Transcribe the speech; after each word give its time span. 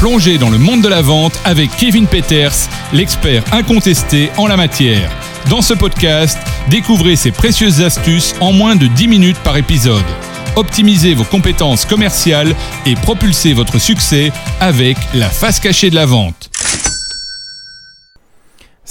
Plongez 0.00 0.38
dans 0.38 0.48
le 0.48 0.56
monde 0.56 0.80
de 0.80 0.88
la 0.88 1.02
vente 1.02 1.38
avec 1.44 1.76
Kevin 1.76 2.06
Peters, 2.06 2.54
l'expert 2.94 3.44
incontesté 3.52 4.30
en 4.38 4.46
la 4.46 4.56
matière. 4.56 5.10
Dans 5.50 5.60
ce 5.60 5.74
podcast, 5.74 6.38
découvrez 6.70 7.16
ses 7.16 7.32
précieuses 7.32 7.82
astuces 7.82 8.34
en 8.40 8.50
moins 8.54 8.76
de 8.76 8.86
10 8.86 9.08
minutes 9.08 9.38
par 9.44 9.58
épisode. 9.58 10.02
Optimisez 10.56 11.12
vos 11.12 11.24
compétences 11.24 11.84
commerciales 11.84 12.56
et 12.86 12.94
propulsez 12.94 13.52
votre 13.52 13.78
succès 13.78 14.32
avec 14.58 14.96
la 15.12 15.28
face 15.28 15.60
cachée 15.60 15.90
de 15.90 15.96
la 15.96 16.06
vente. 16.06 16.49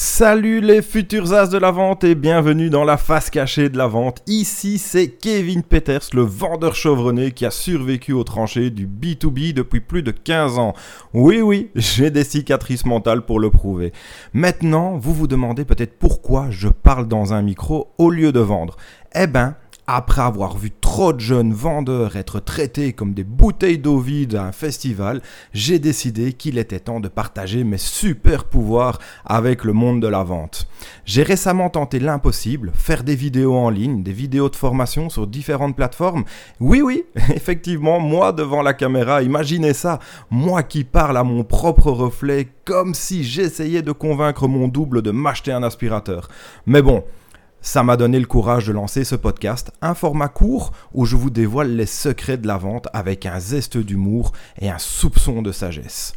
Salut 0.00 0.60
les 0.60 0.80
futurs 0.80 1.32
as 1.32 1.48
de 1.48 1.58
la 1.58 1.72
vente 1.72 2.04
et 2.04 2.14
bienvenue 2.14 2.70
dans 2.70 2.84
la 2.84 2.96
face 2.96 3.30
cachée 3.30 3.68
de 3.68 3.76
la 3.76 3.88
vente. 3.88 4.22
Ici 4.28 4.78
c'est 4.78 5.08
Kevin 5.08 5.64
Peters, 5.64 6.10
le 6.12 6.22
vendeur 6.22 6.76
chevronné 6.76 7.32
qui 7.32 7.44
a 7.44 7.50
survécu 7.50 8.12
aux 8.12 8.22
tranchées 8.22 8.70
du 8.70 8.86
B2B 8.86 9.54
depuis 9.54 9.80
plus 9.80 10.04
de 10.04 10.12
15 10.12 10.60
ans. 10.60 10.72
Oui 11.14 11.40
oui, 11.40 11.72
j'ai 11.74 12.12
des 12.12 12.22
cicatrices 12.22 12.86
mentales 12.86 13.22
pour 13.22 13.40
le 13.40 13.50
prouver. 13.50 13.92
Maintenant, 14.32 14.98
vous 14.98 15.12
vous 15.12 15.26
demandez 15.26 15.64
peut-être 15.64 15.98
pourquoi 15.98 16.46
je 16.48 16.68
parle 16.68 17.08
dans 17.08 17.34
un 17.34 17.42
micro 17.42 17.88
au 17.98 18.10
lieu 18.10 18.30
de 18.30 18.38
vendre. 18.38 18.76
Eh 19.16 19.26
ben, 19.26 19.56
après 19.90 20.20
avoir 20.20 20.58
vu 20.58 20.70
trop 20.70 21.14
de 21.14 21.20
jeunes 21.20 21.54
vendeurs 21.54 22.16
être 22.16 22.40
traités 22.40 22.92
comme 22.92 23.14
des 23.14 23.24
bouteilles 23.24 23.78
d'eau 23.78 23.98
vide 23.98 24.34
à 24.34 24.44
un 24.44 24.52
festival, 24.52 25.22
j'ai 25.54 25.78
décidé 25.78 26.34
qu'il 26.34 26.58
était 26.58 26.78
temps 26.78 27.00
de 27.00 27.08
partager 27.08 27.64
mes 27.64 27.78
super 27.78 28.44
pouvoirs 28.44 28.98
avec 29.24 29.64
le 29.64 29.72
monde 29.72 30.02
de 30.02 30.06
la 30.06 30.22
vente. 30.24 30.68
J'ai 31.06 31.22
récemment 31.22 31.70
tenté 31.70 32.00
l'impossible, 32.00 32.70
faire 32.74 33.02
des 33.02 33.14
vidéos 33.14 33.56
en 33.56 33.70
ligne, 33.70 34.02
des 34.02 34.12
vidéos 34.12 34.50
de 34.50 34.56
formation 34.56 35.08
sur 35.08 35.26
différentes 35.26 35.74
plateformes. 35.74 36.24
Oui 36.60 36.82
oui, 36.82 37.04
effectivement, 37.34 37.98
moi 37.98 38.32
devant 38.32 38.60
la 38.60 38.74
caméra, 38.74 39.22
imaginez 39.22 39.72
ça, 39.72 40.00
moi 40.30 40.62
qui 40.62 40.84
parle 40.84 41.16
à 41.16 41.24
mon 41.24 41.44
propre 41.44 41.90
reflet 41.90 42.48
comme 42.66 42.92
si 42.92 43.24
j'essayais 43.24 43.80
de 43.80 43.92
convaincre 43.92 44.48
mon 44.48 44.68
double 44.68 45.00
de 45.00 45.12
m'acheter 45.12 45.52
un 45.52 45.62
aspirateur. 45.62 46.28
Mais 46.66 46.82
bon, 46.82 47.04
ça 47.68 47.82
m'a 47.82 47.98
donné 47.98 48.18
le 48.18 48.24
courage 48.24 48.66
de 48.66 48.72
lancer 48.72 49.04
ce 49.04 49.14
podcast, 49.14 49.72
un 49.82 49.92
format 49.92 50.28
court 50.28 50.72
où 50.94 51.04
je 51.04 51.16
vous 51.16 51.28
dévoile 51.28 51.76
les 51.76 51.84
secrets 51.84 52.38
de 52.38 52.46
la 52.46 52.56
vente 52.56 52.88
avec 52.94 53.26
un 53.26 53.38
zeste 53.40 53.76
d'humour 53.76 54.32
et 54.58 54.70
un 54.70 54.78
soupçon 54.78 55.42
de 55.42 55.52
sagesse. 55.52 56.14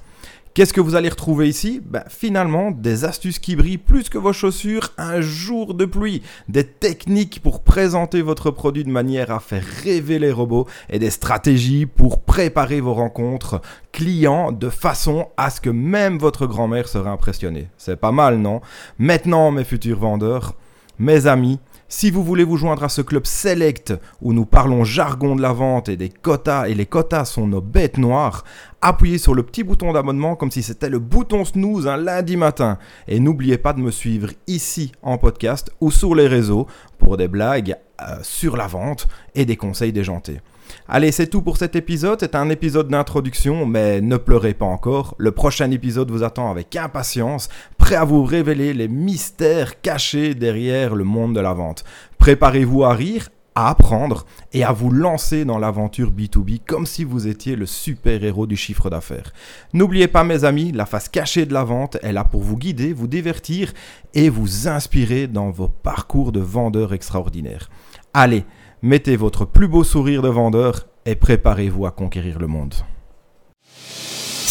Qu'est-ce 0.54 0.72
que 0.72 0.80
vous 0.80 0.96
allez 0.96 1.10
retrouver 1.10 1.50
ici? 1.50 1.82
Ben, 1.84 2.06
Finalement, 2.08 2.72
des 2.72 3.04
astuces 3.04 3.38
qui 3.38 3.58
brillent 3.58 3.78
plus 3.78 4.08
que 4.08 4.18
vos 4.18 4.32
chaussures 4.32 4.94
un 4.98 5.20
jour 5.20 5.74
de 5.74 5.84
pluie, 5.84 6.22
des 6.48 6.64
techniques 6.64 7.42
pour 7.42 7.64
présenter 7.64 8.22
votre 8.22 8.50
produit 8.50 8.86
de 8.86 8.90
manière 8.90 9.30
à 9.30 9.42
faire 9.42 9.66
rêver 9.84 10.20
les 10.20 10.32
robots 10.32 10.70
et 10.90 11.00
des 11.00 11.10
stratégies 11.10 11.86
pour 11.86 12.22
préparer 12.22 12.80
vos 12.80 12.94
rencontres 12.94 13.60
clients 13.92 14.54
de 14.54 14.70
façon 14.70 15.28
à 15.36 15.50
ce 15.50 15.60
que 15.60 15.70
même 15.70 16.18
votre 16.18 16.48
grand-mère 16.48 16.88
serait 16.88 17.10
impressionnée. 17.10 17.68
C'est 17.78 18.00
pas 18.00 18.14
mal, 18.14 18.38
non? 18.38 18.62
Maintenant, 19.00 19.52
mes 19.52 19.66
futurs 19.66 20.00
vendeurs, 20.00 20.56
mes 21.02 21.26
amis, 21.26 21.60
si 21.90 22.12
vous 22.12 22.24
voulez 22.24 22.44
vous 22.44 22.58
joindre 22.58 22.84
à 22.84 22.90
ce 22.90 23.02
club 23.02 23.26
select 23.26 23.92
où 24.22 24.34
nous 24.34 24.46
parlons 24.46 24.84
jargon 24.84 25.36
de 25.36 25.42
la 25.42 25.52
vente 25.52 25.90
et 25.90 25.98
des 25.98 26.10
quotas 26.10 26.68
et 26.68 26.76
les 26.76 26.86
quotas 26.86 27.26
sont 27.26 27.48
nos 27.48 27.60
bêtes 27.60 27.98
noires, 27.98 28.44
appuyez 28.82 29.18
sur 29.18 29.34
le 29.34 29.42
petit 29.42 29.64
bouton 29.64 29.94
d'abonnement 29.94 30.36
comme 30.36 30.52
si 30.52 30.62
c'était 30.62 30.90
le 30.90 31.00
bouton 31.00 31.44
snooze 31.44 31.88
un 31.88 31.98
lundi 31.98 32.38
matin. 32.38 32.78
Et 33.08 33.20
n'oubliez 33.20 33.58
pas 33.58 33.74
de 33.74 33.80
me 33.80 33.90
suivre 33.90 34.30
ici 34.46 34.92
en 35.02 35.18
podcast 35.18 35.72
ou 35.82 35.90
sur 35.90 36.14
les 36.14 36.28
réseaux 36.28 36.68
pour 37.02 37.18
des 37.18 37.28
blagues 37.28 37.76
euh, 38.02 38.18
sur 38.22 38.56
la 38.56 38.68
vente 38.68 39.08
et 39.36 39.46
des 39.46 39.58
conseils 39.58 39.92
déjantés. 39.92 40.40
Allez, 40.88 41.12
c'est 41.12 41.28
tout 41.28 41.42
pour 41.42 41.58
cet 41.58 41.76
épisode. 41.76 42.20
C'est 42.22 42.36
un 42.36 42.50
épisode 42.50 42.88
d'introduction, 42.88 43.66
mais 43.66 44.02
ne 44.02 44.18
pleurez 44.18 44.54
pas 44.54 44.66
encore. 44.66 45.16
Le 45.18 45.32
prochain 45.32 45.70
épisode 45.72 46.12
vous 46.12 46.24
attend 46.24 46.50
avec 46.50 46.76
impatience, 46.76 47.50
prêt 47.78 47.96
à 47.96 48.06
vous 48.06 48.24
révéler 48.24 48.74
les 48.74 48.88
mystères 48.88 49.82
cachés 49.82 50.34
derrière 50.34 50.96
le 50.96 51.04
monde 51.04 51.36
de 51.36 51.42
la 51.42 51.54
vente. 51.54 51.84
Préparez-vous 52.18 52.84
à 52.84 52.94
rire, 52.94 53.30
à 53.56 53.70
apprendre 53.70 54.26
et 54.54 54.64
à 54.64 54.72
vous 54.72 54.92
lancer 54.92 55.46
dans 55.46 55.60
l'aventure 55.60 56.12
B2B 56.12 56.62
comme 56.66 56.86
si 56.86 57.04
vous 57.04 57.28
étiez 57.28 57.56
le 57.56 57.66
super-héros 57.66 58.48
du 58.48 58.56
chiffre 58.56 58.90
d'affaires. 58.90 59.34
N'oubliez 59.74 60.08
pas 60.08 60.24
mes 60.24 60.44
amis, 60.44 60.72
la 60.72 60.86
face 60.86 61.10
cachée 61.10 61.46
de 61.46 61.54
la 61.54 61.64
vente 61.64 61.98
est 62.02 62.14
là 62.14 62.24
pour 62.24 62.42
vous 62.42 62.58
guider, 62.58 62.94
vous 62.94 63.08
divertir 63.08 63.74
et 64.14 64.30
vous 64.30 64.68
inspirer 64.68 65.28
dans 65.28 65.52
vos 65.52 65.68
parcours 65.68 66.32
de 66.32 66.40
vendeurs 66.40 66.94
extraordinaires. 66.94 67.70
Allez, 68.14 68.46
mettez 68.82 69.16
votre 69.16 69.46
plus 69.46 69.68
beau 69.68 69.84
sourire 69.84 70.22
de 70.22 70.30
vendeur 70.30 70.88
et 71.06 71.16
préparez-vous 71.16 71.86
à 71.86 71.92
conquérir 71.92 72.40
le 72.40 72.48
monde. 72.48 72.74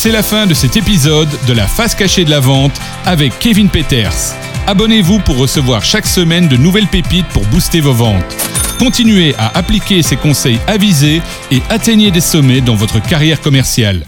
C'est 0.02 0.12
la 0.12 0.22
fin 0.22 0.46
de 0.46 0.54
cet 0.54 0.76
épisode 0.76 1.28
de 1.46 1.52
la 1.52 1.66
face 1.66 1.94
cachée 1.94 2.24
de 2.24 2.30
la 2.30 2.40
vente 2.40 2.80
avec 3.04 3.38
Kevin 3.38 3.68
Peters. 3.68 4.34
Abonnez-vous 4.66 5.18
pour 5.20 5.36
recevoir 5.36 5.84
chaque 5.84 6.06
semaine 6.06 6.48
de 6.48 6.56
nouvelles 6.56 6.86
pépites 6.86 7.28
pour 7.28 7.44
booster 7.46 7.80
vos 7.80 7.92
ventes. 7.92 8.59
Continuez 8.80 9.34
à 9.36 9.58
appliquer 9.58 10.02
ces 10.02 10.16
conseils 10.16 10.58
avisés 10.66 11.20
et 11.50 11.60
atteignez 11.68 12.10
des 12.10 12.22
sommets 12.22 12.62
dans 12.62 12.76
votre 12.76 12.98
carrière 12.98 13.42
commerciale. 13.42 14.06